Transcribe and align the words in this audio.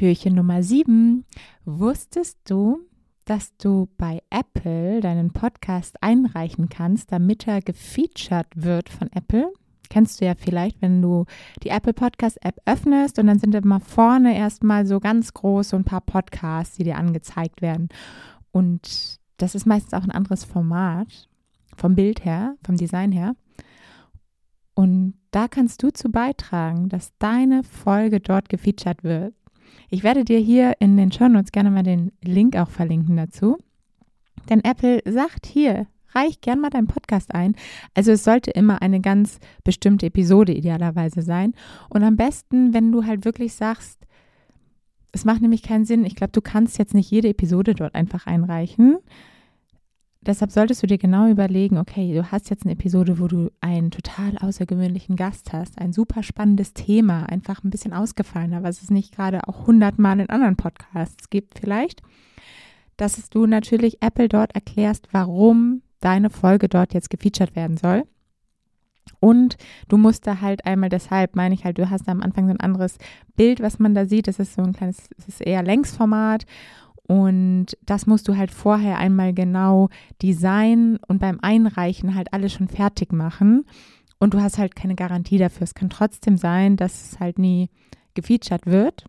Türchen 0.00 0.34
Nummer 0.34 0.62
7. 0.62 1.26
Wusstest 1.66 2.38
du, 2.48 2.78
dass 3.26 3.54
du 3.58 3.86
bei 3.98 4.22
Apple 4.30 5.02
deinen 5.02 5.30
Podcast 5.30 6.02
einreichen 6.02 6.70
kannst, 6.70 7.12
damit 7.12 7.46
er 7.46 7.60
gefeatured 7.60 8.46
wird 8.54 8.88
von 8.88 9.12
Apple? 9.12 9.52
Kennst 9.90 10.18
du 10.18 10.24
ja 10.24 10.32
vielleicht, 10.34 10.80
wenn 10.80 11.02
du 11.02 11.26
die 11.62 11.68
Apple 11.68 11.92
Podcast 11.92 12.42
App 12.42 12.62
öffnest 12.64 13.18
und 13.18 13.26
dann 13.26 13.38
sind 13.38 13.54
immer 13.54 13.78
vorne 13.78 14.34
erstmal 14.34 14.86
so 14.86 15.00
ganz 15.00 15.34
groß 15.34 15.68
so 15.68 15.76
ein 15.76 15.84
paar 15.84 16.00
Podcasts, 16.00 16.78
die 16.78 16.84
dir 16.84 16.96
angezeigt 16.96 17.60
werden. 17.60 17.90
Und 18.52 19.18
das 19.36 19.54
ist 19.54 19.66
meistens 19.66 19.92
auch 19.92 20.04
ein 20.04 20.12
anderes 20.12 20.44
Format, 20.46 21.28
vom 21.76 21.94
Bild 21.94 22.24
her, 22.24 22.56
vom 22.64 22.78
Design 22.78 23.12
her. 23.12 23.36
Und 24.72 25.12
da 25.30 25.46
kannst 25.46 25.82
du 25.82 25.90
zu 25.92 26.08
beitragen, 26.08 26.88
dass 26.88 27.12
deine 27.18 27.62
Folge 27.64 28.20
dort 28.20 28.48
gefeatured 28.48 29.04
wird. 29.04 29.34
Ich 29.88 30.02
werde 30.02 30.24
dir 30.24 30.38
hier 30.38 30.74
in 30.80 30.96
den 30.96 31.12
Show 31.12 31.28
Notes 31.28 31.52
gerne 31.52 31.70
mal 31.70 31.82
den 31.82 32.12
Link 32.22 32.56
auch 32.56 32.68
verlinken 32.68 33.16
dazu. 33.16 33.58
Denn 34.48 34.62
Apple 34.64 35.00
sagt 35.04 35.46
hier, 35.46 35.86
reich 36.14 36.40
gern 36.40 36.60
mal 36.60 36.70
deinen 36.70 36.86
Podcast 36.86 37.34
ein. 37.34 37.54
Also 37.94 38.12
es 38.12 38.24
sollte 38.24 38.50
immer 38.50 38.82
eine 38.82 39.00
ganz 39.00 39.38
bestimmte 39.64 40.06
Episode 40.06 40.52
idealerweise 40.52 41.22
sein. 41.22 41.54
Und 41.88 42.02
am 42.02 42.16
besten, 42.16 42.74
wenn 42.74 42.92
du 42.92 43.04
halt 43.04 43.24
wirklich 43.24 43.54
sagst, 43.54 44.00
es 45.12 45.24
macht 45.24 45.42
nämlich 45.42 45.62
keinen 45.62 45.84
Sinn. 45.84 46.04
Ich 46.04 46.14
glaube, 46.14 46.32
du 46.32 46.40
kannst 46.40 46.78
jetzt 46.78 46.94
nicht 46.94 47.10
jede 47.10 47.28
Episode 47.28 47.74
dort 47.74 47.94
einfach 47.94 48.26
einreichen, 48.26 48.98
deshalb 50.20 50.50
solltest 50.50 50.82
du 50.82 50.86
dir 50.86 50.98
genau 50.98 51.28
überlegen, 51.28 51.78
okay, 51.78 52.14
du 52.14 52.30
hast 52.30 52.50
jetzt 52.50 52.64
eine 52.64 52.74
Episode, 52.74 53.18
wo 53.18 53.26
du 53.26 53.50
einen 53.60 53.90
total 53.90 54.36
außergewöhnlichen 54.38 55.16
Gast 55.16 55.52
hast, 55.52 55.78
ein 55.78 55.92
super 55.92 56.22
spannendes 56.22 56.74
Thema, 56.74 57.24
einfach 57.24 57.64
ein 57.64 57.70
bisschen 57.70 57.92
ausgefallener, 57.92 58.62
was 58.62 58.82
es 58.82 58.90
nicht 58.90 59.14
gerade 59.14 59.46
auch 59.48 59.66
hundertmal 59.66 60.20
in 60.20 60.30
anderen 60.30 60.56
Podcasts 60.56 61.30
gibt 61.30 61.58
vielleicht, 61.58 62.02
dass 62.96 63.30
du 63.30 63.46
natürlich 63.46 64.02
Apple 64.02 64.28
dort 64.28 64.54
erklärst, 64.54 65.08
warum 65.12 65.82
deine 66.00 66.30
Folge 66.30 66.68
dort 66.68 66.92
jetzt 66.94 67.10
gefeatured 67.10 67.56
werden 67.56 67.76
soll. 67.76 68.04
Und 69.20 69.56
du 69.88 69.96
musst 69.98 70.26
da 70.26 70.40
halt 70.40 70.64
einmal, 70.64 70.88
deshalb 70.88 71.36
meine 71.36 71.54
ich 71.54 71.64
halt, 71.64 71.78
du 71.78 71.90
hast 71.90 72.06
da 72.06 72.12
am 72.12 72.22
Anfang 72.22 72.46
so 72.46 72.52
ein 72.52 72.60
anderes 72.60 72.96
Bild, 73.36 73.60
was 73.60 73.78
man 73.78 73.94
da 73.94 74.06
sieht. 74.06 74.28
Das 74.28 74.38
ist 74.38 74.54
so 74.54 74.62
ein 74.62 74.72
kleines, 74.72 75.08
es 75.18 75.28
ist 75.28 75.40
eher 75.40 75.62
Längsformat 75.62 76.46
und 77.10 77.76
das 77.82 78.06
musst 78.06 78.28
du 78.28 78.36
halt 78.36 78.52
vorher 78.52 78.98
einmal 78.98 79.34
genau 79.34 79.88
designen 80.22 80.96
und 81.08 81.18
beim 81.18 81.40
Einreichen 81.42 82.14
halt 82.14 82.32
alles 82.32 82.52
schon 82.52 82.68
fertig 82.68 83.12
machen. 83.12 83.64
Und 84.20 84.32
du 84.32 84.40
hast 84.40 84.58
halt 84.58 84.76
keine 84.76 84.94
Garantie 84.94 85.36
dafür. 85.36 85.64
Es 85.64 85.74
kann 85.74 85.90
trotzdem 85.90 86.36
sein, 86.36 86.76
dass 86.76 87.10
es 87.10 87.18
halt 87.18 87.40
nie 87.40 87.68
gefeatured 88.14 88.66
wird. 88.66 89.06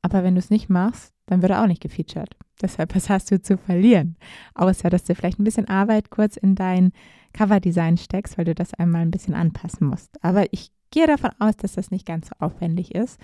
Aber 0.00 0.24
wenn 0.24 0.34
du 0.34 0.38
es 0.38 0.48
nicht 0.48 0.70
machst, 0.70 1.12
dann 1.26 1.42
wird 1.42 1.52
er 1.52 1.62
auch 1.62 1.66
nicht 1.66 1.82
gefeatured. 1.82 2.34
Deshalb, 2.62 2.96
was 2.96 3.10
hast 3.10 3.30
du 3.30 3.38
zu 3.38 3.58
verlieren? 3.58 4.16
Außer, 4.54 4.88
dass 4.88 5.04
du 5.04 5.14
vielleicht 5.14 5.38
ein 5.38 5.44
bisschen 5.44 5.68
Arbeit 5.68 6.08
kurz 6.08 6.38
in 6.38 6.54
dein 6.54 6.92
Coverdesign 7.34 7.98
steckst, 7.98 8.38
weil 8.38 8.46
du 8.46 8.54
das 8.54 8.72
einmal 8.72 9.02
ein 9.02 9.10
bisschen 9.10 9.34
anpassen 9.34 9.88
musst. 9.88 10.24
Aber 10.24 10.50
ich 10.54 10.70
gehe 10.90 11.06
davon 11.06 11.32
aus, 11.38 11.58
dass 11.58 11.74
das 11.74 11.90
nicht 11.90 12.06
ganz 12.06 12.28
so 12.28 12.32
aufwendig 12.38 12.94
ist. 12.94 13.20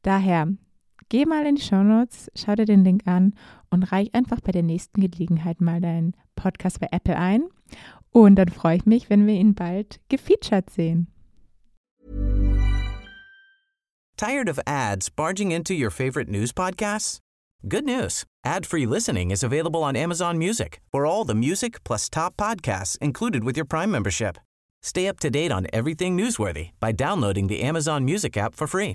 Daher 0.00 0.48
Geh 1.10 1.26
mal 1.26 1.44
in 1.44 1.56
die 1.56 1.62
Show 1.62 1.82
Notes, 1.82 2.30
schau 2.36 2.54
dir 2.54 2.66
den 2.66 2.84
Link 2.84 3.02
an 3.04 3.34
und 3.68 3.82
reich 3.82 4.14
einfach 4.14 4.40
bei 4.40 4.52
der 4.52 4.62
nächsten 4.62 5.00
Gelegenheit 5.00 5.60
mal 5.60 5.80
deinen 5.80 6.14
Podcast 6.36 6.78
bei 6.78 6.86
Apple 6.92 7.16
ein. 7.16 7.48
Und 8.12 8.36
dann 8.36 8.48
freue 8.48 8.76
ich 8.76 8.86
mich, 8.86 9.10
wenn 9.10 9.26
wir 9.26 9.34
ihn 9.34 9.54
bald 9.54 10.00
gefeatured 10.08 10.70
sehen. 10.70 11.08
Tired 14.16 14.48
of 14.48 14.60
ads 14.66 15.10
barging 15.10 15.50
into 15.50 15.74
your 15.74 15.90
favorite 15.90 16.30
news 16.30 16.52
podcasts? 16.52 17.18
Good 17.68 17.86
news. 17.86 18.24
Ad-free 18.44 18.86
listening 18.86 19.32
is 19.32 19.42
available 19.42 19.82
on 19.82 19.96
Amazon 19.96 20.38
Music 20.38 20.80
for 20.92 21.04
all 21.04 21.24
the 21.24 21.34
music 21.34 21.82
plus 21.82 22.08
top 22.08 22.36
podcasts 22.36 22.96
included 22.98 23.42
with 23.42 23.56
your 23.56 23.66
Prime 23.66 23.90
membership. 23.90 24.38
Stay 24.80 25.08
up 25.08 25.18
to 25.18 25.28
date 25.28 25.50
on 25.50 25.66
everything 25.72 26.16
newsworthy 26.16 26.70
by 26.78 26.92
downloading 26.92 27.48
the 27.48 27.62
Amazon 27.62 28.04
Music 28.04 28.36
app 28.36 28.54
for 28.54 28.68
free 28.68 28.94